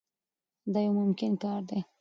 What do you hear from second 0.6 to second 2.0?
دا یو ممکن کار دی.